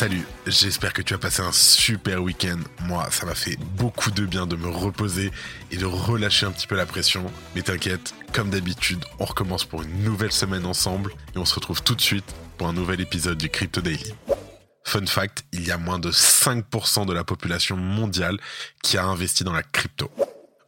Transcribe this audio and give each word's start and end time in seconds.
Salut, 0.00 0.24
j'espère 0.46 0.94
que 0.94 1.02
tu 1.02 1.12
as 1.12 1.18
passé 1.18 1.42
un 1.42 1.52
super 1.52 2.22
week-end. 2.22 2.58
Moi, 2.84 3.06
ça 3.10 3.26
m'a 3.26 3.34
fait 3.34 3.58
beaucoup 3.76 4.10
de 4.10 4.24
bien 4.24 4.46
de 4.46 4.56
me 4.56 4.68
reposer 4.68 5.30
et 5.70 5.76
de 5.76 5.84
relâcher 5.84 6.46
un 6.46 6.52
petit 6.52 6.66
peu 6.66 6.74
la 6.74 6.86
pression. 6.86 7.30
Mais 7.54 7.60
t'inquiète, 7.60 8.14
comme 8.32 8.48
d'habitude, 8.48 9.04
on 9.18 9.26
recommence 9.26 9.66
pour 9.66 9.82
une 9.82 10.02
nouvelle 10.02 10.32
semaine 10.32 10.64
ensemble 10.64 11.12
et 11.34 11.38
on 11.38 11.44
se 11.44 11.54
retrouve 11.54 11.82
tout 11.82 11.94
de 11.94 12.00
suite 12.00 12.24
pour 12.56 12.66
un 12.66 12.72
nouvel 12.72 13.02
épisode 13.02 13.36
du 13.36 13.50
Crypto 13.50 13.82
Daily. 13.82 14.14
Fun 14.84 15.04
fact, 15.04 15.44
il 15.52 15.66
y 15.66 15.70
a 15.70 15.76
moins 15.76 15.98
de 15.98 16.10
5% 16.10 17.04
de 17.04 17.12
la 17.12 17.22
population 17.22 17.76
mondiale 17.76 18.38
qui 18.82 18.96
a 18.96 19.04
investi 19.04 19.44
dans 19.44 19.52
la 19.52 19.62
crypto. 19.62 20.10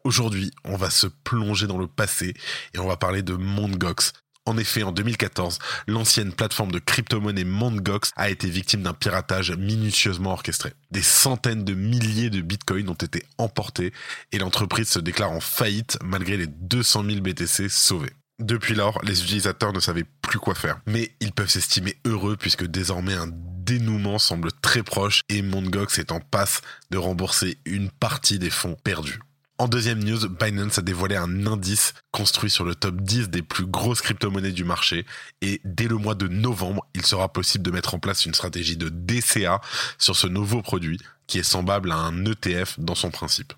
Aujourd'hui, 0.05 0.51
on 0.65 0.77
va 0.77 0.91
se 0.91 1.07
plonger 1.07 1.67
dans 1.67 1.79
le 1.79 1.87
passé 1.87 2.35
et 2.75 2.79
on 2.81 2.87
va 2.87 2.99
parler 2.99 3.23
de 3.23 3.33
Mondgox, 3.33 4.13
en 4.45 4.59
effet, 4.59 4.83
en 4.83 4.93
2014, 4.93 5.59
l'ancienne 5.87 6.33
plateforme 6.33 6.73
de 6.73 6.81
crypto-monnaie 6.81 7.45
Mt. 7.45 8.13
a 8.17 8.29
été 8.29 8.49
victime 8.49 8.83
d'un 8.83 8.93
piratage 8.93 9.53
minutieusement 9.53 10.33
orchestré. 10.33 10.73
Des 10.91 11.03
centaines 11.03 11.65
de 11.65 11.75
milliers 11.75 12.31
de 12.31 12.41
bitcoins 12.41 12.89
ont 12.89 12.95
été 12.95 13.25
emportés 13.39 13.93
et 14.33 14.39
l'entreprise 14.39 14.89
se 14.89 14.99
déclare 14.99 15.31
en 15.31 15.41
faillite 15.41 15.97
malgré 16.03 16.37
les 16.37 16.49
200 16.49 17.05
000 17.05 17.21
BTC 17.21 17.69
sauvés. 17.69 18.11
Depuis 18.41 18.75
lors, 18.75 19.01
les 19.05 19.23
utilisateurs 19.23 19.73
ne 19.73 19.79
savaient 19.79 20.07
plus 20.23 20.41
quoi 20.41 20.57
faire. 20.57 20.81
Mais 20.87 21.13
ils 21.21 21.33
peuvent 21.33 21.49
s'estimer 21.51 21.97
heureux 22.05 22.37
puisque 22.37 22.67
désormais 22.67 23.15
un 23.15 23.29
dénouement 23.31 24.19
semble 24.19 24.51
très 24.61 24.83
proche 24.83 25.23
et 25.29 25.43
Mt. 25.43 25.99
est 25.99 26.11
en 26.11 26.19
passe 26.19 26.63
de 26.91 26.99
rembourser 26.99 27.59
une 27.65 27.91
partie 27.91 28.41
des 28.41 28.51
fonds 28.51 28.77
perdus. 28.83 29.21
En 29.63 29.69
deuxième 29.69 30.03
news, 30.03 30.29
Binance 30.29 30.79
a 30.79 30.83
dévoilé 30.83 31.15
un 31.15 31.47
indice 31.47 31.95
construit 32.11 32.51
sur 32.51 32.65
le 32.65 32.75
top 32.75 32.97
10 32.97 33.29
des 33.29 33.43
plus 33.43 33.65
grosses 33.65 34.03
crypto-monnaies 34.03 34.51
du 34.51 34.65
marché 34.65 35.07
et 35.41 35.61
dès 35.65 35.87
le 35.87 35.99
mois 35.99 36.17
de 36.17 36.27
novembre, 36.27 36.85
il 36.95 37.07
sera 37.07 37.33
possible 37.33 37.63
de 37.63 37.71
mettre 37.71 37.95
en 37.95 38.01
place 38.01 38.27
une 38.27 38.35
stratégie 38.35 38.77
de 38.77 38.89
DCA 38.89 39.61
sur 39.99 40.17
ce 40.17 40.27
nouveau 40.27 40.63
produit 40.63 40.99
qui 41.29 41.39
est 41.39 41.45
semblable 41.45 41.93
à 41.93 41.95
un 41.95 42.25
ETF 42.25 42.81
dans 42.81 42.97
son 42.97 43.13
principe. 43.13 43.53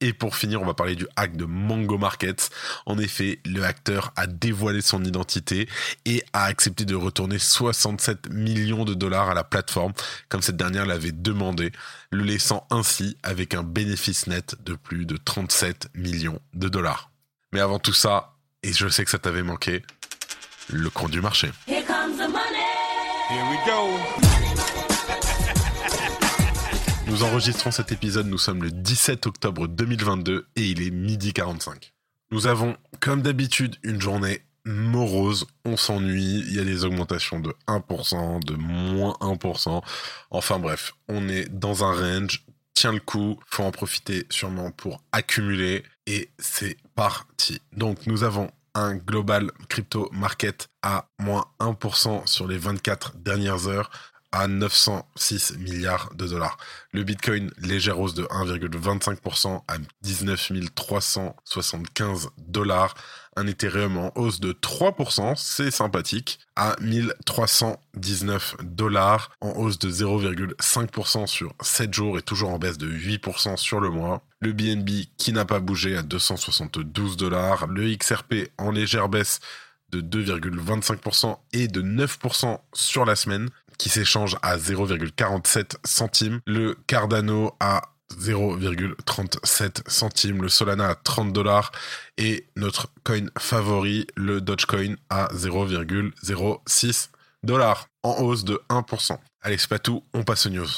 Et 0.00 0.12
pour 0.12 0.36
finir, 0.36 0.62
on 0.62 0.66
va 0.66 0.74
parler 0.74 0.96
du 0.96 1.06
hack 1.16 1.36
de 1.36 1.44
Mango 1.44 1.98
Markets. 1.98 2.48
En 2.86 2.98
effet, 2.98 3.40
le 3.44 3.62
hacker 3.64 4.12
a 4.16 4.26
dévoilé 4.26 4.80
son 4.80 5.04
identité 5.04 5.68
et 6.06 6.22
a 6.32 6.44
accepté 6.44 6.86
de 6.86 6.94
retourner 6.94 7.38
67 7.38 8.30
millions 8.30 8.84
de 8.84 8.94
dollars 8.94 9.28
à 9.28 9.34
la 9.34 9.44
plateforme, 9.44 9.92
comme 10.28 10.40
cette 10.40 10.56
dernière 10.56 10.86
l'avait 10.86 11.12
demandé, 11.12 11.72
le 12.10 12.24
laissant 12.24 12.66
ainsi 12.70 13.18
avec 13.22 13.54
un 13.54 13.62
bénéfice 13.62 14.26
net 14.26 14.56
de 14.64 14.74
plus 14.74 15.04
de 15.04 15.18
37 15.18 15.88
millions 15.94 16.40
de 16.54 16.68
dollars. 16.68 17.10
Mais 17.52 17.60
avant 17.60 17.78
tout 17.78 17.92
ça, 17.92 18.34
et 18.62 18.72
je 18.72 18.88
sais 18.88 19.04
que 19.04 19.10
ça 19.10 19.18
t'avait 19.18 19.42
manqué, 19.42 19.82
le 20.68 20.88
compte 20.88 21.10
du 21.10 21.20
marché. 21.20 21.50
Here 21.66 21.84
comes 21.84 22.16
the 22.16 22.30
money. 22.30 22.70
Here 23.28 23.44
we 23.50 23.58
go. 23.66 24.39
Nous 27.10 27.24
enregistrons 27.24 27.72
cet 27.72 27.90
épisode, 27.90 28.28
nous 28.28 28.38
sommes 28.38 28.62
le 28.62 28.70
17 28.70 29.26
octobre 29.26 29.66
2022 29.66 30.46
et 30.54 30.62
il 30.62 30.80
est 30.80 30.92
midi 30.92 31.32
45. 31.32 31.92
Nous 32.30 32.46
avons, 32.46 32.76
comme 33.00 33.20
d'habitude, 33.20 33.74
une 33.82 34.00
journée 34.00 34.42
morose, 34.64 35.48
on 35.64 35.76
s'ennuie, 35.76 36.44
il 36.46 36.54
y 36.54 36.60
a 36.60 36.64
des 36.64 36.84
augmentations 36.84 37.40
de 37.40 37.52
1%, 37.66 38.44
de 38.44 38.54
moins 38.54 39.16
1%, 39.20 39.82
enfin 40.30 40.58
bref, 40.60 40.92
on 41.08 41.28
est 41.28 41.48
dans 41.48 41.82
un 41.82 41.92
range, 41.92 42.44
tiens 42.74 42.92
le 42.92 43.00
coup, 43.00 43.40
faut 43.44 43.64
en 43.64 43.72
profiter 43.72 44.24
sûrement 44.30 44.70
pour 44.70 45.02
accumuler 45.10 45.82
et 46.06 46.30
c'est 46.38 46.76
parti. 46.94 47.60
Donc 47.72 48.06
nous 48.06 48.22
avons 48.22 48.52
un 48.76 48.94
global 48.94 49.50
crypto 49.68 50.08
market 50.12 50.68
à 50.82 51.08
moins 51.18 51.46
1% 51.58 52.28
sur 52.28 52.46
les 52.46 52.56
24 52.56 53.16
dernières 53.16 53.66
heures 53.66 53.90
à 54.32 54.46
906 54.46 55.58
milliards 55.58 56.10
de 56.14 56.26
dollars. 56.26 56.56
Le 56.92 57.02
Bitcoin, 57.02 57.50
légère 57.58 57.98
hausse 57.98 58.14
de 58.14 58.24
1,25% 58.24 59.62
à 59.68 59.74
19 60.02 60.52
375 60.74 62.30
dollars. 62.38 62.94
Un 63.36 63.46
Ethereum 63.46 63.96
en 63.96 64.12
hausse 64.16 64.40
de 64.40 64.52
3%, 64.52 65.34
c'est 65.36 65.70
sympathique, 65.70 66.40
à 66.56 66.76
1319 66.80 68.56
dollars, 68.62 69.30
en 69.40 69.50
hausse 69.50 69.78
de 69.78 69.90
0,5% 69.90 71.26
sur 71.26 71.54
7 71.60 71.94
jours 71.94 72.18
et 72.18 72.22
toujours 72.22 72.50
en 72.50 72.58
baisse 72.58 72.78
de 72.78 72.90
8% 72.90 73.56
sur 73.56 73.80
le 73.80 73.90
mois. 73.90 74.22
Le 74.40 74.52
BNB 74.52 75.06
qui 75.16 75.32
n'a 75.32 75.44
pas 75.44 75.60
bougé 75.60 75.96
à 75.96 76.02
272 76.02 77.16
dollars. 77.16 77.66
Le 77.68 77.94
XRP 77.94 78.50
en 78.58 78.70
légère 78.70 79.08
baisse 79.08 79.40
de 79.90 80.00
2,25% 80.00 81.36
et 81.52 81.68
de 81.68 81.82
9% 81.82 82.58
sur 82.72 83.04
la 83.04 83.16
semaine 83.16 83.48
qui 83.80 83.88
s'échange 83.88 84.36
à 84.42 84.58
0,47 84.58 85.76
centimes, 85.86 86.40
le 86.44 86.76
Cardano 86.86 87.56
à 87.60 87.80
0,37 88.20 89.88
centimes, 89.88 90.42
le 90.42 90.50
Solana 90.50 90.88
à 90.88 90.94
30 90.96 91.32
dollars 91.32 91.72
et 92.18 92.46
notre 92.56 92.88
coin 93.04 93.28
favori, 93.38 94.06
le 94.16 94.42
Dogecoin 94.42 94.96
à 95.08 95.28
0,06 95.28 97.08
dollars, 97.42 97.86
en 98.02 98.20
hausse 98.20 98.44
de 98.44 98.60
1%. 98.68 99.16
Allez, 99.40 99.56
c'est 99.56 99.70
pas 99.70 99.78
tout, 99.78 100.04
on 100.12 100.24
passe 100.24 100.44
aux 100.44 100.50
news. 100.50 100.68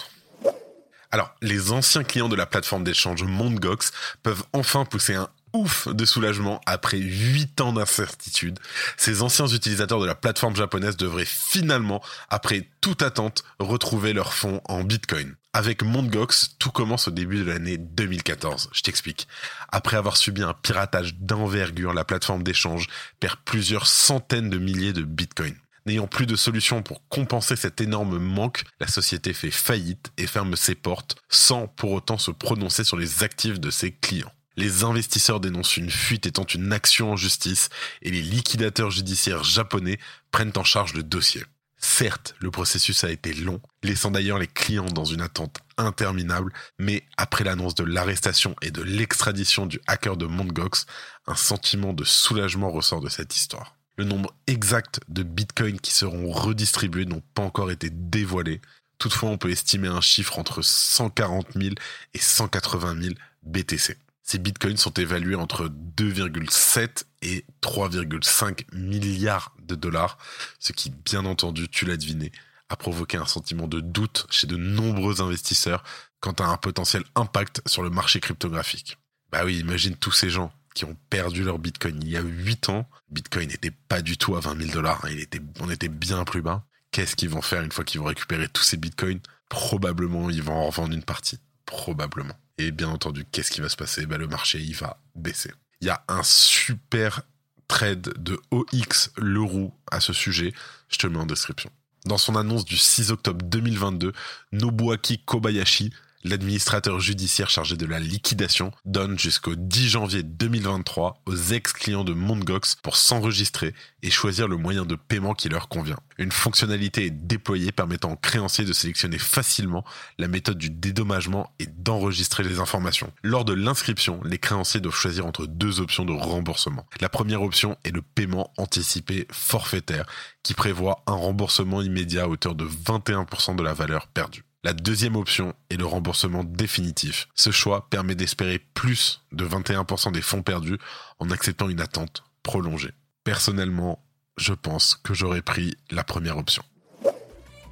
Alors, 1.10 1.34
les 1.42 1.72
anciens 1.72 2.04
clients 2.04 2.28
de 2.28 2.36
la 2.36 2.46
plateforme 2.46 2.84
d'échange 2.84 3.24
MondGox 3.24 3.90
peuvent 4.22 4.44
enfin 4.52 4.84
pousser 4.84 5.14
un 5.14 5.28
ouf 5.52 5.88
de 5.88 6.04
soulagement 6.04 6.60
après 6.66 6.98
8 6.98 7.60
ans 7.60 7.72
d'incertitude. 7.72 8.58
Ces 8.96 9.22
anciens 9.22 9.46
utilisateurs 9.46 10.00
de 10.00 10.06
la 10.06 10.14
plateforme 10.14 10.56
japonaise 10.56 10.96
devraient 10.96 11.24
finalement, 11.24 12.02
après 12.30 12.68
toute 12.80 13.02
attente, 13.02 13.44
retrouver 13.58 14.12
leurs 14.12 14.34
fonds 14.34 14.60
en 14.64 14.84
Bitcoin. 14.84 15.34
Avec 15.54 15.82
Mondgox, 15.82 16.56
tout 16.58 16.70
commence 16.70 17.08
au 17.08 17.10
début 17.10 17.38
de 17.38 17.50
l'année 17.50 17.76
2014. 17.76 18.70
Je 18.72 18.80
t'explique. 18.80 19.28
Après 19.70 19.98
avoir 19.98 20.16
subi 20.16 20.42
un 20.42 20.54
piratage 20.54 21.16
d'envergure, 21.16 21.92
la 21.92 22.04
plateforme 22.04 22.42
d'échange 22.42 22.88
perd 23.20 23.36
plusieurs 23.44 23.86
centaines 23.86 24.48
de 24.48 24.58
milliers 24.58 24.94
de 24.94 25.02
bitcoins. 25.02 25.56
N'ayant 25.84 26.06
plus 26.06 26.26
de 26.26 26.36
solution 26.36 26.82
pour 26.82 27.06
compenser 27.08 27.56
cet 27.56 27.80
énorme 27.80 28.18
manque, 28.18 28.64
la 28.80 28.86
société 28.86 29.32
fait 29.32 29.50
faillite 29.50 30.12
et 30.16 30.26
ferme 30.26 30.56
ses 30.56 30.76
portes 30.76 31.16
sans 31.28 31.66
pour 31.66 31.90
autant 31.92 32.18
se 32.18 32.30
prononcer 32.30 32.84
sur 32.84 32.96
les 32.96 33.24
actifs 33.24 33.60
de 33.60 33.70
ses 33.70 33.92
clients. 33.92 34.32
Les 34.56 34.84
investisseurs 34.84 35.40
dénoncent 35.40 35.76
une 35.76 35.90
fuite 35.90 36.26
étant 36.26 36.44
une 36.44 36.72
action 36.72 37.12
en 37.12 37.16
justice 37.16 37.68
et 38.02 38.10
les 38.10 38.22
liquidateurs 38.22 38.90
judiciaires 38.90 39.44
japonais 39.44 39.98
prennent 40.30 40.52
en 40.56 40.64
charge 40.64 40.94
le 40.94 41.02
dossier. 41.02 41.42
Certes, 41.84 42.36
le 42.38 42.52
processus 42.52 43.02
a 43.02 43.10
été 43.10 43.34
long, 43.34 43.60
laissant 43.82 44.12
d'ailleurs 44.12 44.38
les 44.38 44.46
clients 44.46 44.84
dans 44.84 45.04
une 45.04 45.20
attente 45.20 45.58
interminable, 45.76 46.52
mais 46.78 47.02
après 47.16 47.42
l'annonce 47.42 47.74
de 47.74 47.82
l'arrestation 47.82 48.54
et 48.62 48.70
de 48.70 48.82
l'extradition 48.82 49.66
du 49.66 49.80
hacker 49.88 50.16
de 50.16 50.26
Mondgox, 50.26 50.86
un 51.26 51.34
sentiment 51.34 51.92
de 51.92 52.04
soulagement 52.04 52.70
ressort 52.70 53.00
de 53.00 53.08
cette 53.08 53.34
histoire. 53.34 53.74
Le 53.96 54.04
nombre 54.04 54.32
exact 54.46 55.00
de 55.08 55.24
bitcoins 55.24 55.80
qui 55.80 55.92
seront 55.92 56.30
redistribués 56.30 57.04
n'ont 57.04 57.22
pas 57.34 57.42
encore 57.42 57.72
été 57.72 57.90
dévoilés. 57.90 58.60
Toutefois, 58.98 59.30
on 59.30 59.38
peut 59.38 59.50
estimer 59.50 59.88
un 59.88 60.00
chiffre 60.00 60.38
entre 60.38 60.62
140 60.62 61.54
000 61.56 61.74
et 62.14 62.18
180 62.18 63.02
000 63.02 63.14
BTC. 63.42 63.96
Ces 64.22 64.38
bitcoins 64.38 64.76
sont 64.76 64.94
évalués 64.94 65.34
entre 65.34 65.68
2,7 65.68 67.04
et 67.22 67.44
3,5 67.60 68.64
milliards 68.72 69.54
de 69.62 69.74
dollars, 69.74 70.18
ce 70.58 70.72
qui, 70.72 70.90
bien 70.90 71.24
entendu, 71.24 71.68
tu 71.68 71.84
l'as 71.84 71.96
deviné, 71.96 72.30
a 72.68 72.76
provoqué 72.76 73.16
un 73.16 73.26
sentiment 73.26 73.66
de 73.66 73.80
doute 73.80 74.26
chez 74.30 74.46
de 74.46 74.56
nombreux 74.56 75.20
investisseurs 75.20 75.82
quant 76.20 76.32
à 76.32 76.44
un 76.44 76.56
potentiel 76.56 77.02
impact 77.16 77.62
sur 77.66 77.82
le 77.82 77.90
marché 77.90 78.20
cryptographique. 78.20 78.98
Bah 79.30 79.42
oui, 79.44 79.58
imagine 79.58 79.96
tous 79.96 80.12
ces 80.12 80.30
gens 80.30 80.52
qui 80.74 80.84
ont 80.84 80.96
perdu 81.10 81.42
leur 81.42 81.58
bitcoin 81.58 82.00
il 82.02 82.08
y 82.08 82.16
a 82.16 82.22
8 82.22 82.68
ans. 82.68 82.88
Bitcoin 83.10 83.48
n'était 83.48 83.70
pas 83.70 84.02
du 84.02 84.16
tout 84.16 84.36
à 84.36 84.40
20 84.40 84.58
000 84.58 84.72
dollars, 84.72 85.04
hein. 85.04 85.14
on 85.60 85.70
était 85.70 85.88
bien 85.88 86.24
plus 86.24 86.42
bas. 86.42 86.64
Qu'est-ce 86.92 87.16
qu'ils 87.16 87.30
vont 87.30 87.42
faire 87.42 87.62
une 87.62 87.72
fois 87.72 87.84
qu'ils 87.84 88.00
vont 88.00 88.06
récupérer 88.06 88.48
tous 88.48 88.62
ces 88.62 88.76
bitcoins? 88.76 89.20
Probablement, 89.48 90.30
ils 90.30 90.42
vont 90.42 90.54
en 90.54 90.66
revendre 90.66 90.94
une 90.94 91.02
partie. 91.02 91.38
Probablement. 91.72 92.34
Et 92.58 92.70
bien 92.70 92.88
entendu, 92.88 93.24
qu'est-ce 93.24 93.50
qui 93.50 93.62
va 93.62 93.70
se 93.70 93.76
passer? 93.76 94.04
Ben, 94.04 94.18
Le 94.18 94.26
marché, 94.28 94.60
il 94.60 94.76
va 94.76 95.00
baisser. 95.14 95.50
Il 95.80 95.86
y 95.86 95.90
a 95.90 96.04
un 96.06 96.22
super 96.22 97.22
trade 97.66 98.12
de 98.22 98.38
OX 98.50 99.10
Leroux 99.16 99.72
à 99.90 100.00
ce 100.00 100.12
sujet. 100.12 100.52
Je 100.90 100.98
te 100.98 101.06
le 101.06 101.14
mets 101.14 101.18
en 101.18 101.26
description. 101.26 101.70
Dans 102.04 102.18
son 102.18 102.36
annonce 102.36 102.66
du 102.66 102.76
6 102.76 103.10
octobre 103.10 103.42
2022, 103.46 104.12
Nobuaki 104.52 105.24
Kobayashi, 105.24 105.92
L'administrateur 106.24 107.00
judiciaire 107.00 107.50
chargé 107.50 107.76
de 107.76 107.84
la 107.84 107.98
liquidation 107.98 108.70
donne 108.84 109.18
jusqu'au 109.18 109.56
10 109.56 109.88
janvier 109.88 110.22
2023 110.22 111.20
aux 111.26 111.36
ex-clients 111.36 112.04
de 112.04 112.12
Mondgox 112.12 112.76
pour 112.76 112.96
s'enregistrer 112.96 113.74
et 114.04 114.10
choisir 114.10 114.46
le 114.46 114.56
moyen 114.56 114.84
de 114.84 114.94
paiement 114.94 115.34
qui 115.34 115.48
leur 115.48 115.68
convient. 115.68 115.98
Une 116.18 116.30
fonctionnalité 116.30 117.06
est 117.06 117.10
déployée 117.10 117.72
permettant 117.72 118.12
aux 118.12 118.16
créanciers 118.16 118.64
de 118.64 118.72
sélectionner 118.72 119.18
facilement 119.18 119.84
la 120.18 120.28
méthode 120.28 120.58
du 120.58 120.70
dédommagement 120.70 121.52
et 121.58 121.66
d'enregistrer 121.66 122.44
les 122.44 122.60
informations. 122.60 123.12
Lors 123.24 123.44
de 123.44 123.52
l'inscription, 123.52 124.20
les 124.24 124.38
créanciers 124.38 124.80
doivent 124.80 124.94
choisir 124.94 125.26
entre 125.26 125.46
deux 125.46 125.80
options 125.80 126.04
de 126.04 126.12
remboursement. 126.12 126.86
La 127.00 127.08
première 127.08 127.42
option 127.42 127.76
est 127.82 127.90
le 127.90 128.02
paiement 128.02 128.52
anticipé 128.58 129.26
forfaitaire 129.32 130.06
qui 130.44 130.54
prévoit 130.54 131.02
un 131.08 131.14
remboursement 131.14 131.82
immédiat 131.82 132.24
à 132.24 132.28
hauteur 132.28 132.54
de 132.54 132.64
21% 132.64 133.56
de 133.56 133.62
la 133.64 133.74
valeur 133.74 134.06
perdue. 134.06 134.44
La 134.64 134.74
deuxième 134.74 135.16
option 135.16 135.54
est 135.70 135.76
le 135.76 135.86
remboursement 135.86 136.44
définitif. 136.44 137.28
Ce 137.34 137.50
choix 137.50 137.88
permet 137.90 138.14
d'espérer 138.14 138.60
plus 138.60 139.20
de 139.32 139.44
21% 139.44 140.12
des 140.12 140.22
fonds 140.22 140.44
perdus 140.44 140.78
en 141.18 141.30
acceptant 141.30 141.68
une 141.68 141.80
attente 141.80 142.22
prolongée. 142.44 142.92
Personnellement, 143.24 144.04
je 144.36 144.52
pense 144.52 144.94
que 144.94 145.14
j'aurais 145.14 145.42
pris 145.42 145.74
la 145.90 146.04
première 146.04 146.38
option. 146.38 146.62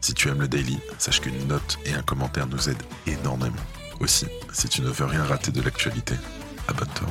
Si 0.00 0.14
tu 0.14 0.30
aimes 0.30 0.40
le 0.40 0.48
daily, 0.48 0.80
sache 0.98 1.20
qu'une 1.20 1.46
note 1.46 1.78
et 1.84 1.92
un 1.92 2.02
commentaire 2.02 2.48
nous 2.48 2.68
aident 2.68 2.82
énormément. 3.06 3.54
Aussi, 4.00 4.26
si 4.52 4.68
tu 4.68 4.82
ne 4.82 4.88
veux 4.88 5.04
rien 5.04 5.22
rater 5.22 5.52
de 5.52 5.62
l'actualité, 5.62 6.16
abonne-toi. 6.66 7.06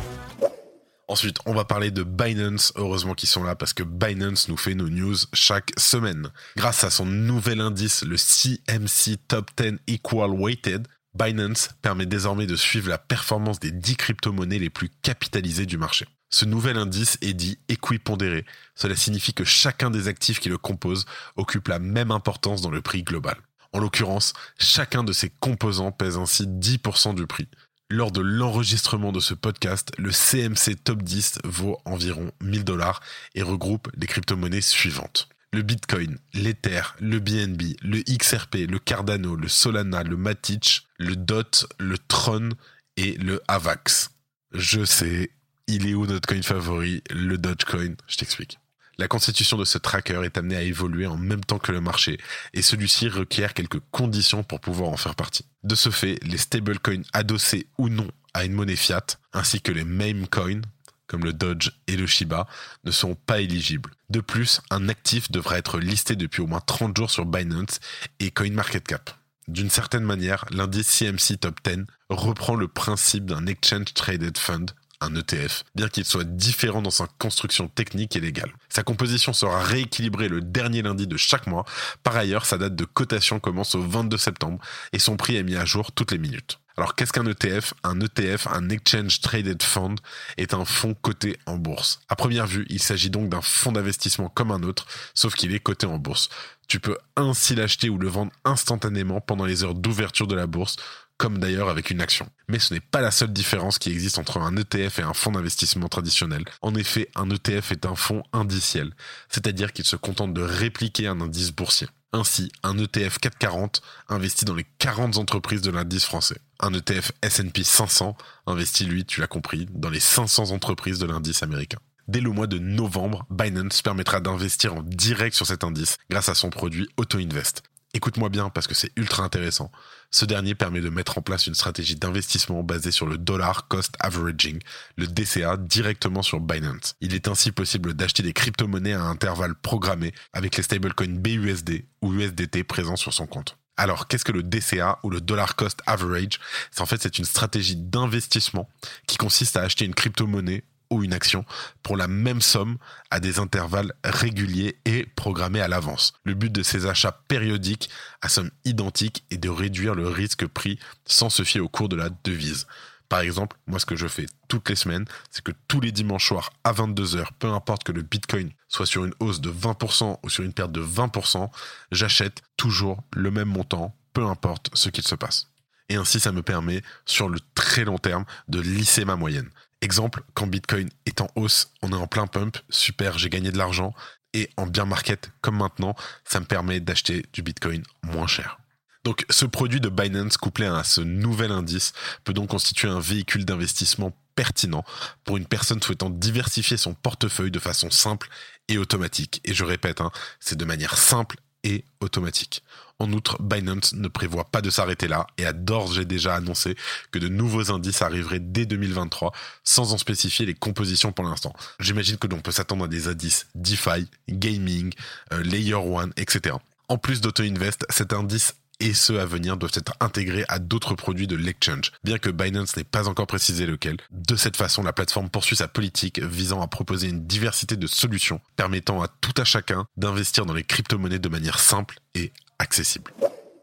Ensuite, 1.10 1.40
on 1.48 1.56
va 1.56 1.66
parler 1.66 1.90
de 1.90 2.04
Binance. 2.04 2.72
Heureusement 2.76 3.16
qu'ils 3.16 3.30
sont 3.30 3.44
là 3.44 3.56
parce 3.56 3.74
que 3.74 3.82
Binance 3.82 4.48
nous 4.48 4.58
fait 4.58 4.76
nos 4.76 4.90
news 4.90 5.16
chaque 5.34 5.72
semaine. 5.76 6.30
Grâce 6.56 6.84
à 6.84 6.92
son 6.92 7.08
nouvel 7.08 7.62
indice, 7.62 8.04
le 8.04 8.16
CMC 8.16 9.18
Top 9.28 9.50
10 9.58 9.80
Equal 9.88 10.30
Weighted, 10.30 10.88
Binance 11.16 11.72
permet 11.82 12.06
désormais 12.06 12.46
de 12.46 12.56
suivre 12.56 12.90
la 12.90 13.00
performance 13.00 13.60
des 13.60 13.72
10 13.72 13.96
crypto-monnaies 13.96 14.60
les 14.60 14.70
plus 14.70 14.92
capitalisées 15.02 15.66
du 15.66 15.80
marché. 15.80 16.06
Ce 16.30 16.46
nouvel 16.46 16.78
indice 16.78 17.18
est 17.22 17.34
dit 17.34 17.58
équipondéré. 17.70 18.46
Cela 18.76 18.96
signifie 18.96 19.34
que 19.34 19.44
chacun 19.44 19.90
des 19.90 20.08
actifs 20.08 20.40
qui 20.40 20.50
le 20.50 20.60
composent 20.60 21.08
occupe 21.38 21.70
la 21.70 21.80
même 21.80 22.12
importance 22.12 22.62
dans 22.62 22.70
le 22.70 22.84
prix 22.84 23.02
global. 23.02 23.36
En 23.74 23.80
l'occurrence, 23.80 24.34
chacun 24.60 25.04
de 25.04 25.14
ces 25.14 25.32
composants 25.40 25.92
pèse 25.92 26.18
ainsi 26.18 26.46
10% 26.46 27.16
du 27.16 27.26
prix. 27.26 27.48
Lors 27.92 28.12
de 28.12 28.22
l'enregistrement 28.22 29.12
de 29.12 29.20
ce 29.20 29.34
podcast, 29.34 29.92
le 29.98 30.12
CMC 30.12 30.76
Top 30.84 31.02
10 31.02 31.40
vaut 31.44 31.80
environ 31.86 32.32
1000 32.40 32.64
dollars 32.64 33.02
et 33.34 33.42
regroupe 33.42 33.90
les 33.98 34.06
crypto-monnaies 34.06 34.62
suivantes. 34.62 35.28
Le 35.54 35.64
Bitcoin, 35.64 36.20
l'Ether, 36.36 36.82
le 37.00 37.20
BNB, 37.20 37.78
le 37.82 38.04
XRP, 38.04 38.70
le 38.70 38.78
Cardano, 38.78 39.36
le 39.36 39.48
Solana, 39.48 40.04
le 40.04 40.18
Matic, 40.18 40.88
le 41.00 41.16
DOT, 41.16 41.66
le 41.80 41.98
Tron 41.98 42.50
et 42.96 43.14
le 43.14 43.42
AVAX. 43.48 44.12
Je 44.54 44.86
sais, 44.86 45.32
il 45.66 45.88
est 45.88 45.96
où 45.96 46.06
notre 46.06 46.28
coin 46.28 46.44
favori, 46.44 47.02
le 47.10 47.40
Dogecoin? 47.40 47.96
Je 48.08 48.18
t'explique. 48.18 48.60
La 49.00 49.08
constitution 49.08 49.56
de 49.56 49.64
ce 49.64 49.78
tracker 49.78 50.26
est 50.26 50.38
amenée 50.38 50.58
à 50.58 50.62
évoluer 50.62 51.08
en 51.08 51.16
même 51.16 51.40
temps 51.40 51.58
que 51.58 51.72
le 51.72 51.80
marché, 51.80 52.20
et 52.54 52.62
celui-ci 52.62 53.08
requiert 53.08 53.54
quelques 53.54 53.80
conditions 53.92 54.44
pour 54.44 54.60
pouvoir 54.60 54.90
en 54.90 54.98
faire 54.98 55.16
partie. 55.16 55.46
De 55.64 55.74
ce 55.74 55.90
fait, 55.90 56.20
les 56.22 56.38
stablecoins 56.38 57.04
adossés 57.14 57.68
ou 57.78 57.88
non 57.88 58.10
à 58.34 58.44
une 58.44 58.52
monnaie 58.52 58.76
fiat, 58.76 59.06
ainsi 59.32 59.62
que 59.62 59.72
les 59.72 59.86
meme 59.86 60.28
coins, 60.28 60.60
comme 61.08 61.24
le 61.24 61.32
Dodge 61.32 61.72
et 61.88 61.96
le 61.96 62.08
Shiba, 62.08 62.46
ne 62.84 62.92
sont 62.92 63.16
pas 63.16 63.40
éligibles. 63.40 63.90
De 64.10 64.20
plus, 64.20 64.60
un 64.70 64.90
actif 64.90 65.32
devra 65.32 65.58
être 65.58 65.80
listé 65.80 66.18
depuis 66.18 66.42
au 66.42 66.48
moins 66.48 66.60
30 66.60 66.98
jours 66.98 67.10
sur 67.10 67.26
Binance 67.26 67.80
et 68.20 68.32
CoinMarketCap. 68.32 69.12
D'une 69.48 69.70
certaine 69.70 70.04
manière, 70.04 70.44
l'indice 70.52 70.90
CMC 70.90 71.38
Top 71.40 71.58
10 71.64 71.86
reprend 72.10 72.56
le 72.56 72.68
principe 72.68 73.28
d'un 73.28 73.46
Exchange 73.46 73.94
Traded 73.94 74.38
Fund, 74.38 74.72
un 75.02 75.16
ETF, 75.16 75.64
bien 75.76 75.88
qu'il 75.88 76.06
soit 76.06 76.24
différent 76.24 76.82
dans 76.82 76.92
sa 76.92 77.08
construction 77.18 77.68
technique 77.68 78.16
et 78.16 78.20
légale. 78.20 78.52
Sa 78.70 78.84
composition 78.84 79.34
sera 79.34 79.62
rééquilibrée 79.62 80.28
le 80.28 80.42
dernier 80.42 80.82
lundi 80.82 81.08
de 81.08 81.18
chaque 81.18 81.48
mois. 81.48 81.66
Par 82.04 82.16
ailleurs, 82.16 82.46
sa 82.46 82.58
date 82.58 82.76
de 82.76 82.86
cotation 82.86 83.40
commence 83.40 83.76
au 83.76 83.82
22 83.82 84.18
septembre 84.18 84.60
et 84.94 85.00
son 85.00 85.18
prix 85.18 85.36
est 85.36 85.44
mis 85.44 85.56
à 85.56 85.66
jour 85.66 85.92
toutes 85.92 86.12
les 86.12 86.18
minutes. 86.18 86.60
Alors 86.80 86.96
qu'est-ce 86.96 87.12
qu'un 87.12 87.26
ETF 87.26 87.74
Un 87.84 88.00
ETF, 88.00 88.48
un 88.48 88.70
Exchange 88.70 89.20
Traded 89.20 89.62
Fund, 89.62 90.00
est 90.38 90.54
un 90.54 90.64
fonds 90.64 90.94
coté 90.94 91.38
en 91.46 91.58
bourse. 91.58 92.00
À 92.08 92.16
première 92.16 92.48
vue, 92.48 92.66
il 92.70 92.82
s'agit 92.82 93.10
donc 93.10 93.28
d'un 93.28 93.42
fonds 93.42 93.74
d'investissement 93.74 94.30
comme 94.30 94.52
un 94.52 94.64
autre, 94.64 94.86
sauf 95.14 95.36
qu'il 95.36 95.54
est 95.54 95.60
coté 95.60 95.86
en 95.86 95.98
bourse. 95.98 96.30
Tu 96.70 96.80
peux 96.80 96.98
ainsi 97.18 97.54
l'acheter 97.54 97.90
ou 97.90 97.98
le 97.98 98.08
vendre 98.08 98.32
instantanément 98.46 99.20
pendant 99.20 99.46
les 99.46 99.66
heures 99.66 99.76
d'ouverture 99.76 100.28
de 100.28 100.36
la 100.36 100.48
bourse, 100.48 100.78
comme 101.20 101.38
d'ailleurs 101.38 101.70
avec 101.70 101.92
une 101.92 102.02
action. 102.02 102.28
Mais 102.48 102.60
ce 102.60 102.74
n'est 102.74 102.80
pas 102.80 103.02
la 103.02 103.12
seule 103.12 103.34
différence 103.34 103.78
qui 103.78 103.92
existe 103.92 104.18
entre 104.18 104.38
un 104.38 104.56
ETF 104.56 105.00
et 105.00 105.04
un 105.04 105.14
fonds 105.14 105.34
d'investissement 105.34 105.90
traditionnel. 105.90 106.46
En 106.62 106.74
effet, 106.74 107.10
un 107.14 107.30
ETF 107.30 107.74
est 107.74 107.86
un 107.86 107.96
fonds 107.96 108.24
indiciel, 108.32 108.94
c'est-à-dire 109.28 109.74
qu'il 109.74 109.86
se 109.86 109.98
contente 109.98 110.34
de 110.34 110.42
répliquer 110.42 111.08
un 111.08 111.20
indice 111.20 111.52
boursier. 111.52 111.88
Ainsi, 112.14 112.52
un 112.64 112.78
ETF 112.78 113.20
440 113.20 113.82
investit 114.08 114.46
dans 114.46 114.56
les 114.56 114.66
40 114.80 115.18
entreprises 115.18 115.62
de 115.62 115.72
l'indice 115.72 116.06
français. 116.06 116.38
Un 116.62 116.74
ETF 116.74 117.12
S&P 117.22 117.64
500 117.64 118.18
investit, 118.48 118.86
lui, 118.86 119.06
tu 119.06 119.20
l'as 119.20 119.28
compris, 119.28 119.68
dans 119.72 119.90
les 119.90 120.00
500 120.00 120.52
entreprises 120.52 121.00
de 121.00 121.06
l'indice 121.06 121.44
américain. 121.44 121.78
Dès 122.08 122.22
le 122.22 122.32
mois 122.32 122.48
de 122.48 122.58
novembre, 122.58 123.28
Binance 123.30 123.84
permettra 123.84 124.20
d'investir 124.20 124.74
en 124.74 124.82
direct 124.82 125.36
sur 125.36 125.46
cet 125.46 125.64
indice 125.64 125.98
grâce 126.10 126.30
à 126.30 126.34
son 126.34 126.50
produit 126.50 126.90
AutoInvest. 126.98 127.62
Écoute-moi 127.96 128.30
bien 128.30 128.50
parce 128.50 128.68
que 128.68 128.76
c'est 128.76 128.92
ultra 128.98 129.24
intéressant. 129.24 129.72
Ce 130.12 130.24
dernier 130.24 130.54
permet 130.54 130.80
de 130.80 130.90
mettre 130.90 131.18
en 131.18 131.22
place 131.22 131.48
une 131.48 131.56
stratégie 131.56 131.96
d'investissement 131.96 132.62
basée 132.62 132.92
sur 132.92 133.08
le 133.08 133.18
dollar 133.18 133.68
cost 133.68 133.96
averaging, 134.00 134.60
le 134.96 135.08
DCA, 135.08 135.58
directement 135.58 136.22
sur 136.22 136.40
Binance. 136.40 136.94
Il 137.02 137.16
est 137.16 137.28
ainsi 137.28 137.52
possible 137.52 137.96
d'acheter 137.96 138.22
des 138.22 138.34
crypto-monnaies 138.34 138.94
à 138.94 139.02
intervalles 139.02 139.56
programmés 139.56 140.14
avec 140.34 140.56
les 140.56 140.64
stablecoins 140.64 141.18
BUSD 141.18 141.86
ou 142.04 142.14
USDT 142.14 142.64
présents 142.64 142.96
sur 142.96 143.14
son 143.14 143.26
compte. 143.26 143.58
Alors, 143.76 144.08
qu'est-ce 144.08 144.26
que 144.26 144.34
le 144.34 144.44
DCA 144.44 145.00
ou 145.04 145.10
le 145.10 145.22
dollar 145.22 145.56
cost 145.56 145.82
average? 145.88 146.40
C'est 146.70 146.82
en 146.82 146.86
fait 146.86 147.02
c'est 147.02 147.18
une 147.18 147.26
stratégie 147.26 147.78
d'investissement 147.78 148.70
qui 149.08 149.18
consiste 149.18 149.58
à 149.58 149.62
acheter 149.62 149.86
une 149.86 149.96
crypto-monnaie 149.96 150.64
ou 150.90 151.04
une 151.04 151.14
action 151.14 151.46
pour 151.84 151.98
la 151.98 152.08
même 152.08 152.42
somme 152.42 152.78
à 153.12 153.20
des 153.20 153.40
intervalles 153.40 153.94
réguliers 154.04 154.80
et 154.86 155.06
programmés 155.16 155.62
à 155.62 155.68
l'avance. 155.68 156.14
Le 156.24 156.34
but 156.34 156.52
de 156.52 156.64
ces 156.64 156.86
achats 156.86 157.24
périodiques 157.28 157.90
à 158.22 158.30
somme 158.30 158.52
identique 158.66 159.24
est 159.32 159.38
de 159.38 159.50
réduire 159.50 159.96
le 159.96 160.08
risque 160.08 160.48
pris 160.48 160.80
sans 161.06 161.30
se 161.30 161.44
fier 161.44 161.62
au 161.62 161.70
cours 161.70 161.90
de 161.90 161.96
la 161.96 162.10
devise. 162.24 162.68
Par 163.10 163.22
exemple, 163.22 163.58
moi 163.66 163.80
ce 163.80 163.88
que 163.88 163.96
je 163.96 164.08
fais 164.08 164.28
toutes 164.48 164.70
les 164.70 164.76
semaines, 164.76 165.06
c'est 165.32 165.44
que 165.44 165.52
tous 165.68 165.82
les 165.82 165.92
dimanches 165.92 166.28
soirs 166.28 166.52
à 166.64 166.74
22h, 166.74 167.26
peu 167.40 167.48
importe 167.48 167.84
que 167.84 167.92
le 167.92 168.04
Bitcoin 168.04 168.52
soit 168.68 168.86
sur 168.86 169.04
une 169.04 169.14
hausse 169.20 169.42
de 169.42 169.52
20% 169.52 170.20
ou 170.22 170.30
sur 170.30 170.44
une 170.44 170.54
perte 170.54 170.72
de 170.72 170.84
20%, 170.84 171.50
j'achète 171.92 172.44
toujours 172.56 173.04
le 173.16 173.32
même 173.32 173.48
montant, 173.48 173.96
peu 174.14 174.26
importe 174.26 174.70
ce 174.74 174.90
qu'il 174.90 175.08
se 175.08 175.16
passe. 175.16 175.48
Et 175.90 175.96
ainsi, 175.96 176.20
ça 176.20 176.32
me 176.32 176.44
permet, 176.44 176.84
sur 177.06 177.30
le 177.30 177.40
très 177.56 177.84
long 177.84 177.98
terme, 177.98 178.26
de 178.48 178.60
lisser 178.60 179.06
ma 179.06 179.16
moyenne. 179.16 179.50
Exemple, 179.82 180.24
quand 180.34 180.48
Bitcoin 180.48 180.90
est 181.06 181.22
en 181.22 181.28
hausse, 181.36 181.72
on 181.82 181.92
est 181.92 181.96
en 181.96 182.08
plein 182.08 182.28
pump, 182.28 182.58
super, 182.70 183.18
j'ai 183.18 183.30
gagné 183.30 183.52
de 183.52 183.58
l'argent. 183.58 183.94
Et 184.34 184.50
en 184.58 184.68
bien 184.68 184.86
market, 184.86 185.32
comme 185.42 185.58
maintenant, 185.58 185.96
ça 186.24 186.40
me 186.40 186.46
permet 186.46 186.80
d'acheter 186.80 187.26
du 187.34 187.42
Bitcoin 187.42 187.84
moins 188.04 188.28
cher. 188.28 188.60
Donc 189.04 189.26
ce 189.30 189.46
produit 189.46 189.80
de 189.80 189.90
Binance 189.90 190.38
couplé 190.38 190.68
à 190.68 190.84
ce 190.84 191.02
nouvel 191.02 191.52
indice 191.52 191.94
peut 192.26 192.34
donc 192.34 192.50
constituer 192.50 192.90
un 192.90 193.00
véhicule 193.00 193.46
d'investissement 193.46 194.16
pertinent 194.36 194.84
pour 195.24 195.38
une 195.38 195.46
personne 195.46 195.82
souhaitant 195.82 196.10
diversifier 196.10 196.78
son 196.78 196.94
portefeuille 196.94 197.52
de 197.52 197.60
façon 197.60 197.90
simple 197.90 198.30
et 198.68 198.78
automatique. 198.78 199.42
Et 199.46 199.54
je 199.54 199.64
répète, 199.64 200.02
hein, 200.02 200.12
c'est 200.40 200.58
de 200.58 200.66
manière 200.66 200.98
simple 200.98 201.38
et 201.64 201.84
automatique. 202.00 202.64
En 203.00 203.14
outre, 203.14 203.42
Binance 203.42 203.94
ne 203.94 204.10
prévoit 204.10 204.44
pas 204.44 204.62
de 204.62 204.70
s'arrêter 204.70 205.08
là 205.08 205.26
et 205.38 205.46
a 205.46 205.54
d'ores 205.54 206.00
et 206.00 206.06
déjà 206.06 206.36
annoncé 206.36 206.76
que 207.12 207.20
de 207.20 207.30
nouveaux 207.30 207.72
indices 207.72 208.02
arriveraient 208.02 208.42
dès 208.42 208.66
2023 208.66 209.32
sans 209.64 209.94
en 209.94 209.98
spécifier 209.98 210.46
les 210.46 210.54
compositions 210.54 211.14
pour 211.14 211.24
l'instant. 211.24 211.54
J'imagine 211.80 212.18
que 212.18 212.28
l'on 212.28 212.42
peut 212.42 212.52
s'attendre 212.52 212.86
à 212.86 212.88
des 212.90 213.08
indices 213.08 213.48
DeFi, 213.56 214.10
gaming, 214.28 214.94
euh, 215.32 215.42
Layer 215.44 215.76
One, 215.76 216.12
etc. 216.18 216.58
En 216.90 216.98
plus 216.98 217.22
d'AutoInvest, 217.22 217.86
cet 217.90 218.12
indice 218.12 218.56
et 218.80 218.94
ceux 218.94 219.20
à 219.20 219.26
venir 219.26 219.58
doivent 219.58 219.72
être 219.76 219.94
intégrés 220.00 220.46
à 220.48 220.60
d'autres 220.60 220.96
produits 220.96 221.28
de 221.28 221.36
l'exchange, 221.36 221.92
bien 222.04 222.18
que 222.18 222.30
Binance 222.30 222.78
n'ait 222.78 222.84
pas 222.84 223.08
encore 223.08 223.28
précisé 223.28 223.66
lequel. 223.66 223.98
De 224.12 224.36
cette 224.36 224.58
façon, 224.58 224.84
la 224.84 224.94
plateforme 224.94 225.30
poursuit 225.30 225.58
sa 225.58 225.68
politique 225.68 226.20
visant 226.20 226.62
à 226.62 226.68
proposer 226.68 227.10
une 227.10 227.26
diversité 227.26 227.76
de 227.76 227.88
solutions 227.88 228.42
permettant 228.56 229.02
à 229.02 229.08
tout 229.08 229.34
à 229.38 229.44
chacun 229.44 229.86
d'investir 229.98 230.46
dans 230.46 230.54
les 230.54 230.64
crypto-monnaies 230.64 231.20
de 231.20 231.30
manière 231.30 231.60
simple 231.60 232.00
et 232.16 232.32
accessible. 232.60 233.12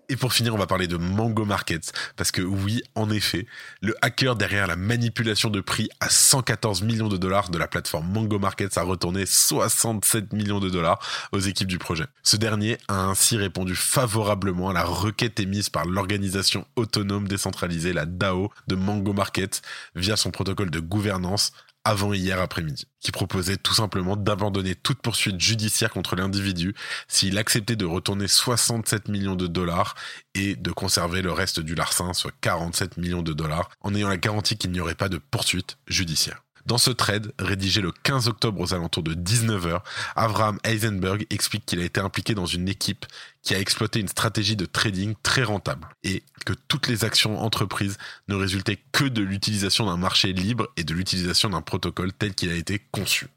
Et 0.08 0.16
pour 0.16 0.32
finir, 0.32 0.54
on 0.54 0.58
va 0.58 0.68
parler 0.68 0.86
de 0.86 0.96
Mango 0.96 1.44
Markets, 1.44 1.92
parce 2.14 2.30
que 2.30 2.40
oui, 2.40 2.80
en 2.94 3.10
effet, 3.10 3.46
le 3.80 3.96
hacker 4.02 4.36
derrière 4.36 4.68
la 4.68 4.76
manipulation 4.76 5.50
de 5.50 5.60
prix 5.60 5.88
à 5.98 6.08
114 6.08 6.82
millions 6.82 7.08
de 7.08 7.16
dollars 7.16 7.50
de 7.50 7.58
la 7.58 7.66
plateforme 7.66 8.06
Mango 8.12 8.38
Markets 8.38 8.78
a 8.78 8.82
retourné 8.82 9.26
67 9.26 10.32
millions 10.32 10.60
de 10.60 10.70
dollars 10.70 11.00
aux 11.32 11.40
équipes 11.40 11.66
du 11.66 11.78
projet. 11.78 12.04
Ce 12.22 12.36
dernier 12.36 12.78
a 12.86 13.04
ainsi 13.06 13.36
répondu 13.36 13.75
favorablement 13.75 14.70
à 14.70 14.72
la 14.72 14.84
requête 14.84 15.40
émise 15.40 15.70
par 15.70 15.86
l'organisation 15.86 16.66
autonome 16.76 17.26
décentralisée, 17.26 17.92
la 17.92 18.06
DAO, 18.06 18.52
de 18.68 18.76
Mango 18.76 19.12
Markets, 19.12 19.62
via 19.96 20.16
son 20.16 20.30
protocole 20.30 20.70
de 20.70 20.78
gouvernance 20.78 21.52
avant 21.86 22.12
hier 22.12 22.40
après-midi, 22.40 22.88
qui 22.98 23.12
proposait 23.12 23.56
tout 23.56 23.72
simplement 23.72 24.16
d'abandonner 24.16 24.74
toute 24.74 25.00
poursuite 25.00 25.40
judiciaire 25.40 25.90
contre 25.90 26.16
l'individu 26.16 26.74
s'il 27.06 27.38
acceptait 27.38 27.76
de 27.76 27.84
retourner 27.84 28.26
67 28.26 29.08
millions 29.08 29.36
de 29.36 29.46
dollars 29.46 29.94
et 30.34 30.56
de 30.56 30.72
conserver 30.72 31.22
le 31.22 31.30
reste 31.30 31.60
du 31.60 31.76
larcin, 31.76 32.12
soit 32.12 32.32
47 32.40 32.96
millions 32.96 33.22
de 33.22 33.32
dollars, 33.32 33.70
en 33.80 33.94
ayant 33.94 34.08
la 34.08 34.16
garantie 34.16 34.58
qu'il 34.58 34.72
n'y 34.72 34.80
aurait 34.80 34.96
pas 34.96 35.08
de 35.08 35.18
poursuite 35.18 35.78
judiciaire. 35.86 36.45
Dans 36.66 36.78
ce 36.78 36.90
trade, 36.90 37.32
rédigé 37.38 37.80
le 37.80 37.92
15 37.92 38.26
octobre 38.26 38.61
aux 38.61 38.75
alentours 38.75 39.04
de 39.04 39.14
19h, 39.14 39.82
Avraham 40.16 40.58
Eisenberg 40.64 41.25
explique 41.30 41.64
qu'il 41.64 41.78
a 41.78 41.85
été 41.85 42.00
impliqué 42.00 42.35
dans 42.35 42.44
une 42.44 42.68
équipe 42.68 43.06
qui 43.42 43.54
a 43.54 43.61
exploité 43.61 44.00
une 44.00 44.08
stratégie 44.08 44.56
de 44.56 44.66
trading 44.66 45.14
très 45.23 45.44
rentable 45.44 45.87
et 46.02 46.25
que 46.44 46.54
toutes 46.66 46.88
les 46.88 47.04
actions 47.04 47.40
entreprises 47.40 47.99
ne 48.26 48.35
résultaient 48.35 48.80
que 48.90 49.04
de 49.04 49.23
l'utilisation 49.23 49.87
d'un 49.87 49.96
marché 49.96 50.32
libre 50.32 50.66
et 50.76 50.82
de 50.82 50.92
l'utilisation 50.92 51.50
d'un 51.50 51.62
protocole 51.62 52.12
tel 52.12 52.35
qu'il 52.35 52.50
a 52.50 52.56
été 52.56 52.80
conçu. 52.90 53.28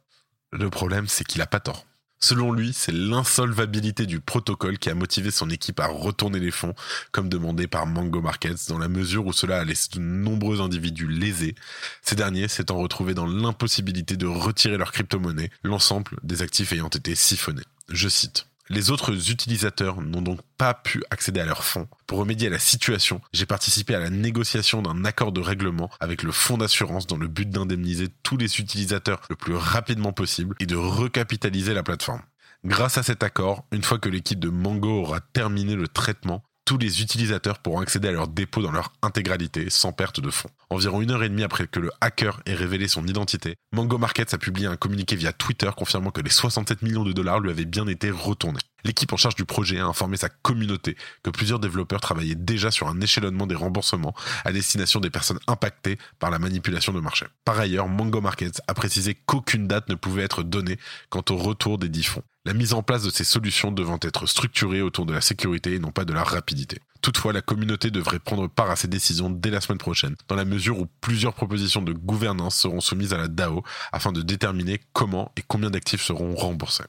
Le 0.52 0.72
problème, 0.72 1.08
c'est 1.08 1.24
qu'il 1.24 1.40
n'a 1.40 1.46
pas 1.46 1.60
tort. 1.60 1.86
Selon 2.22 2.52
lui, 2.52 2.74
c'est 2.74 2.92
l'insolvabilité 2.92 4.06
du 4.06 4.20
protocole 4.20 4.78
qui 4.78 4.90
a 4.90 4.96
motivé 4.96 5.32
son 5.32 5.50
équipe 5.50 5.80
à 5.80 5.88
retourner 5.88 6.40
les 6.40 6.52
fonds, 6.52 6.76
comme 7.12 7.30
demandé 7.30 7.68
par 7.68 7.88
Mango 7.88 8.22
Markets, 8.22 8.68
dans 8.68 8.78
la 8.78 8.90
mesure 8.90 9.26
où 9.26 9.34
cela 9.34 9.60
a 9.60 9.64
laissé 9.64 9.90
de 9.94 10.00
nombreux 10.00 10.60
individus 10.60 11.08
lésés, 11.08 11.56
ces 12.02 12.16
derniers 12.16 12.50
s'étant 12.50 12.78
retrouvés 12.78 13.14
dans 13.14 13.28
l'impossibilité 13.28 14.18
de 14.18 14.28
retirer 14.28 14.78
leur 14.78 14.92
crypto-monnaie, 14.92 15.50
l'ensemble 15.64 16.12
des 16.24 16.42
actifs 16.42 16.74
ayant 16.74 16.90
été 16.90 17.16
siphonnés. 17.16 17.64
Je 17.88 18.10
cite. 18.10 18.49
Les 18.72 18.92
autres 18.92 19.32
utilisateurs 19.32 20.00
n'ont 20.00 20.22
donc 20.22 20.42
pas 20.58 20.76
pu 20.76 21.04
accéder 21.10 21.40
à 21.40 21.46
leurs 21.46 21.64
fonds. 21.64 21.88
Pour 22.06 22.20
remédier 22.20 22.50
à 22.50 22.52
la 22.52 22.60
situation, 22.60 23.20
j'ai 23.34 23.48
participé 23.48 23.96
à 23.96 24.00
la 24.00 24.12
négociation 24.12 24.84
d'un 24.84 25.06
accord 25.06 25.32
de 25.32 25.42
règlement 25.42 25.90
avec 26.00 26.22
le 26.22 26.32
fonds 26.32 26.60
d'assurance 26.60 27.08
dans 27.08 27.18
le 27.18 27.28
but 27.28 27.50
d'indemniser 27.50 28.10
tous 28.22 28.38
les 28.38 28.60
utilisateurs 28.60 29.22
le 29.28 29.36
plus 29.36 29.56
rapidement 29.56 30.14
possible 30.14 30.56
et 30.60 30.68
de 30.68 30.76
recapitaliser 30.76 31.74
la 31.74 31.82
plateforme. 31.82 32.22
Grâce 32.64 33.00
à 33.00 33.04
cet 33.04 33.24
accord, 33.24 33.66
une 33.72 33.84
fois 33.84 33.98
que 33.98 34.10
l'équipe 34.10 34.40
de 34.40 34.50
Mango 34.50 35.02
aura 35.02 35.20
terminé 35.20 35.76
le 35.76 35.88
traitement, 35.88 36.44
tous 36.70 36.78
les 36.78 37.02
utilisateurs 37.02 37.58
pourront 37.58 37.80
accéder 37.80 38.10
à 38.10 38.12
leur 38.12 38.28
dépôt 38.28 38.62
dans 38.62 38.72
leur 38.72 38.94
intégralité 39.02 39.72
sans 39.72 39.92
perte 39.92 40.20
de 40.20 40.30
fonds. 40.30 40.52
Environ 40.70 41.02
une 41.02 41.10
heure 41.10 41.24
et 41.24 41.30
demie 41.30 41.42
après 41.42 41.66
que 41.66 41.80
le 41.80 41.90
hacker 42.00 42.42
ait 42.46 42.54
révélé 42.54 42.88
son 42.88 43.08
identité, 43.08 43.56
Mango 43.72 43.98
Markets 43.98 44.36
a 44.36 44.38
publié 44.38 44.68
un 44.68 44.76
communiqué 44.76 45.16
via 45.16 45.34
Twitter 45.34 45.72
confirmant 45.76 46.12
que 46.12 46.22
les 46.22 46.30
67 46.30 46.84
millions 46.84 47.04
de 47.04 47.12
dollars 47.12 47.40
lui 47.40 47.50
avaient 47.50 47.66
bien 47.66 47.88
été 47.88 48.12
retournés. 48.12 48.60
L'équipe 48.84 49.12
en 49.14 49.18
charge 49.18 49.36
du 49.36 49.46
projet 49.46 49.80
a 49.80 49.86
informé 49.86 50.18
sa 50.18 50.30
communauté 50.30 50.96
que 51.24 51.30
plusieurs 51.30 51.60
développeurs 51.60 52.02
travaillaient 52.02 52.36
déjà 52.36 52.72
sur 52.72 52.88
un 52.88 53.02
échelonnement 53.02 53.48
des 53.48 53.56
remboursements 53.56 54.16
à 54.46 54.52
destination 54.52 55.00
des 55.00 55.10
personnes 55.10 55.40
impactées 55.48 55.98
par 56.20 56.32
la 56.32 56.40
manipulation 56.40 56.94
de 56.94 57.00
marché. 57.00 57.26
Par 57.46 57.60
ailleurs, 57.60 57.88
Mango 57.88 58.22
Markets 58.22 58.62
a 58.68 58.74
précisé 58.74 59.16
qu'aucune 59.26 59.68
date 59.68 59.90
ne 59.90 59.96
pouvait 59.96 60.24
être 60.24 60.44
donnée 60.44 60.78
quant 61.10 61.24
au 61.30 61.38
retour 61.38 61.78
des 61.78 61.90
dix 61.90 62.04
fonds 62.04 62.24
la 62.46 62.54
mise 62.54 62.74
en 62.74 62.82
place 62.82 63.04
de 63.04 63.10
ces 63.10 63.26
solutions 63.26 63.72
devant 63.72 64.00
être 64.02 64.26
structurée 64.26 64.82
autour 64.82 65.06
de 65.06 65.14
la 65.14 65.22
sécurité 65.22 65.76
et 65.76 65.80
non 65.80 65.92
pas 65.92 66.06
de 66.06 66.14
la 66.14 66.24
rapidité. 66.24 66.80
Toutefois, 67.02 67.32
la 67.32 67.42
communauté 67.42 67.92
devrait 67.92 68.18
prendre 68.18 68.48
part 68.48 68.72
à 68.72 68.76
ces 68.76 68.88
décisions 68.88 69.30
dès 69.30 69.52
la 69.52 69.62
semaine 69.62 69.78
prochaine, 69.78 70.16
dans 70.28 70.36
la 70.36 70.46
mesure 70.46 70.80
où 70.80 70.88
plusieurs 71.00 71.34
propositions 71.34 71.82
de 71.82 71.94
gouvernance 71.94 72.56
seront 72.56 72.82
soumises 72.82 73.14
à 73.14 73.18
la 73.18 73.28
DAO 73.28 73.64
afin 73.92 74.12
de 74.12 74.22
déterminer 74.22 74.80
comment 74.94 75.32
et 75.38 75.44
combien 75.48 75.70
d'actifs 75.70 76.02
seront 76.02 76.34
remboursés. 76.36 76.86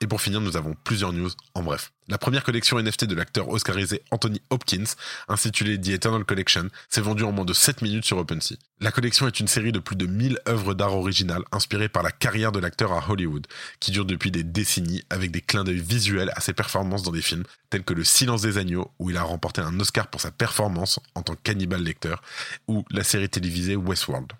Et 0.00 0.06
pour 0.06 0.20
finir, 0.20 0.40
nous 0.40 0.56
avons 0.56 0.76
plusieurs 0.84 1.12
news 1.12 1.30
en 1.54 1.62
bref. 1.62 1.90
La 2.06 2.18
première 2.18 2.44
collection 2.44 2.80
NFT 2.80 3.04
de 3.04 3.16
l'acteur 3.16 3.48
oscarisé 3.48 4.02
Anthony 4.12 4.40
Hopkins, 4.50 4.84
intitulée 5.26 5.80
The 5.80 5.88
Eternal 5.88 6.24
Collection, 6.24 6.68
s'est 6.88 7.00
vendue 7.00 7.24
en 7.24 7.32
moins 7.32 7.44
de 7.44 7.52
7 7.52 7.82
minutes 7.82 8.04
sur 8.04 8.16
OpenSea. 8.16 8.54
La 8.80 8.92
collection 8.92 9.26
est 9.26 9.40
une 9.40 9.48
série 9.48 9.72
de 9.72 9.80
plus 9.80 9.96
de 9.96 10.06
1000 10.06 10.38
œuvres 10.48 10.74
d'art 10.74 10.94
originales 10.94 11.42
inspirées 11.50 11.88
par 11.88 12.04
la 12.04 12.12
carrière 12.12 12.52
de 12.52 12.60
l'acteur 12.60 12.92
à 12.92 13.10
Hollywood, 13.10 13.48
qui 13.80 13.90
dure 13.90 14.04
depuis 14.04 14.30
des 14.30 14.44
décennies 14.44 15.02
avec 15.10 15.32
des 15.32 15.40
clins 15.40 15.64
d'œil 15.64 15.80
visuels 15.80 16.32
à 16.36 16.40
ses 16.40 16.52
performances 16.52 17.02
dans 17.02 17.10
des 17.10 17.22
films 17.22 17.44
tels 17.68 17.84
que 17.84 17.94
Le 17.94 18.04
Silence 18.04 18.42
des 18.42 18.56
Agneaux, 18.56 18.92
où 19.00 19.10
il 19.10 19.16
a 19.16 19.22
remporté 19.24 19.60
un 19.60 19.80
Oscar 19.80 20.06
pour 20.06 20.20
sa 20.20 20.30
performance 20.30 21.00
en 21.16 21.22
tant 21.22 21.34
qu'Hannibal 21.34 21.82
Lecter, 21.82 22.14
ou 22.68 22.84
la 22.90 23.02
série 23.02 23.28
télévisée 23.28 23.74
Westworld 23.74 24.32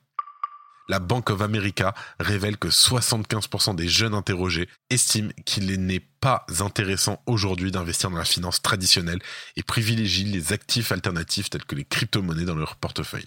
la 0.89 1.01
Bank 1.01 1.31
of 1.31 1.43
America 1.43 1.95
révèle 2.19 2.57
que 2.57 2.69
75% 2.69 3.77
des 3.77 3.89
jeunes 3.89 4.15
interrogés 4.15 4.69
estiment 4.91 5.31
qu'il 5.45 5.67
n'est 5.85 6.05
pas 6.21 6.47
intéressant 6.61 7.23
aujourd'hui 7.27 7.71
d'investir 7.71 8.11
dans 8.11 8.17
la 8.17 8.25
finance 8.25 8.63
traditionnelle 8.63 9.21
et 9.57 9.63
privilégient 9.63 10.25
les 10.25 10.53
actifs 10.53 10.91
alternatifs 10.93 11.51
tels 11.51 11.65
que 11.65 11.75
les 11.75 11.85
crypto-monnaies 11.85 12.45
dans 12.45 12.55
leur 12.55 12.77
portefeuille. 12.77 13.27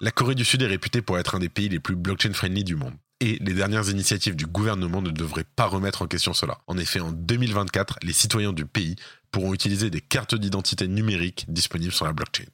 La 0.00 0.10
Corée 0.10 0.34
du 0.34 0.44
Sud 0.44 0.62
est 0.62 0.66
réputée 0.66 1.02
pour 1.02 1.18
être 1.18 1.34
un 1.34 1.38
des 1.38 1.48
pays 1.48 1.68
les 1.68 1.80
plus 1.80 1.96
blockchain-friendly 1.96 2.64
du 2.64 2.76
monde. 2.76 2.94
Et 3.20 3.38
les 3.40 3.54
dernières 3.54 3.88
initiatives 3.88 4.36
du 4.36 4.44
gouvernement 4.44 5.00
ne 5.00 5.10
devraient 5.10 5.46
pas 5.56 5.64
remettre 5.64 6.02
en 6.02 6.06
question 6.06 6.34
cela. 6.34 6.58
En 6.66 6.76
effet, 6.76 7.00
en 7.00 7.12
2024, 7.12 7.98
les 8.02 8.12
citoyens 8.12 8.52
du 8.52 8.66
pays 8.66 8.96
pourront 9.30 9.54
utiliser 9.54 9.88
des 9.88 10.02
cartes 10.02 10.34
d'identité 10.34 10.86
numériques 10.86 11.46
disponibles 11.48 11.94
sur 11.94 12.04
la 12.04 12.12
blockchain. 12.12 12.44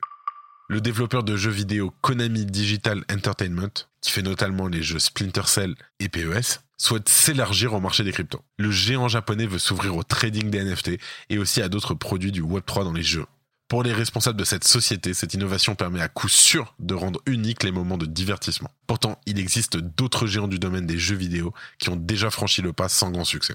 Le 0.72 0.80
développeur 0.80 1.22
de 1.22 1.36
jeux 1.36 1.50
vidéo 1.50 1.92
Konami 2.00 2.46
Digital 2.46 3.04
Entertainment, 3.12 3.68
qui 4.00 4.10
fait 4.10 4.22
notamment 4.22 4.68
les 4.68 4.82
jeux 4.82 4.98
Splinter 4.98 5.42
Cell 5.44 5.74
et 6.00 6.08
PES, 6.08 6.62
souhaite 6.78 7.10
s'élargir 7.10 7.74
au 7.74 7.80
marché 7.80 8.04
des 8.04 8.12
cryptos. 8.12 8.40
Le 8.56 8.70
géant 8.70 9.06
japonais 9.06 9.44
veut 9.44 9.58
s'ouvrir 9.58 9.94
au 9.94 10.02
trading 10.02 10.48
des 10.48 10.64
NFT 10.64 10.92
et 11.28 11.36
aussi 11.36 11.60
à 11.60 11.68
d'autres 11.68 11.92
produits 11.92 12.32
du 12.32 12.42
Web3 12.42 12.84
dans 12.84 12.94
les 12.94 13.02
jeux. 13.02 13.26
Pour 13.68 13.82
les 13.82 13.92
responsables 13.92 14.38
de 14.38 14.44
cette 14.44 14.64
société, 14.64 15.12
cette 15.12 15.34
innovation 15.34 15.74
permet 15.74 16.00
à 16.00 16.08
coup 16.08 16.30
sûr 16.30 16.74
de 16.78 16.94
rendre 16.94 17.20
uniques 17.26 17.64
les 17.64 17.70
moments 17.70 17.98
de 17.98 18.06
divertissement. 18.06 18.70
Pourtant, 18.86 19.20
il 19.26 19.38
existe 19.38 19.76
d'autres 19.76 20.26
géants 20.26 20.48
du 20.48 20.58
domaine 20.58 20.86
des 20.86 20.98
jeux 20.98 21.16
vidéo 21.16 21.52
qui 21.80 21.90
ont 21.90 21.96
déjà 21.96 22.30
franchi 22.30 22.62
le 22.62 22.72
pas 22.72 22.88
sans 22.88 23.10
grand 23.10 23.26
succès. 23.26 23.52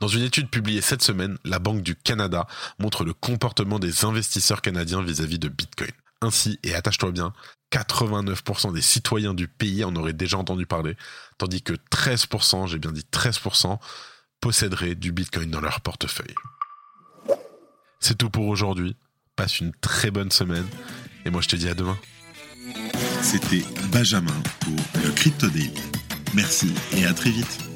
Dans 0.00 0.08
une 0.08 0.22
étude 0.22 0.50
publiée 0.50 0.80
cette 0.80 1.02
semaine, 1.02 1.38
la 1.44 1.58
Banque 1.58 1.82
du 1.82 1.96
Canada 1.96 2.46
montre 2.78 3.04
le 3.04 3.14
comportement 3.14 3.78
des 3.78 4.04
investisseurs 4.04 4.60
canadiens 4.60 5.02
vis-à-vis 5.02 5.38
de 5.38 5.48
Bitcoin. 5.48 5.90
Ainsi, 6.22 6.58
et 6.62 6.74
attache-toi 6.74 7.12
bien, 7.12 7.32
89% 7.72 8.72
des 8.72 8.82
citoyens 8.82 9.34
du 9.34 9.48
pays 9.48 9.84
en 9.84 9.94
auraient 9.96 10.12
déjà 10.12 10.38
entendu 10.38 10.66
parler, 10.66 10.96
tandis 11.38 11.62
que 11.62 11.74
13%, 11.90 12.68
j'ai 12.68 12.78
bien 12.78 12.92
dit 12.92 13.04
13%, 13.10 13.78
posséderaient 14.40 14.94
du 14.94 15.12
Bitcoin 15.12 15.50
dans 15.50 15.60
leur 15.60 15.80
portefeuille. 15.80 16.34
C'est 18.00 18.16
tout 18.16 18.30
pour 18.30 18.46
aujourd'hui. 18.46 18.96
Passe 19.34 19.60
une 19.60 19.72
très 19.72 20.10
bonne 20.10 20.30
semaine 20.30 20.66
et 21.24 21.30
moi 21.30 21.42
je 21.42 21.48
te 21.48 21.56
dis 21.56 21.68
à 21.68 21.74
demain. 21.74 21.98
C'était 23.20 23.64
Benjamin 23.92 24.40
pour 24.60 24.76
le 25.04 25.10
Crypto 25.10 25.48
Daily. 25.48 25.82
Merci 26.34 26.72
et 26.92 27.04
à 27.04 27.12
très 27.12 27.30
vite. 27.30 27.75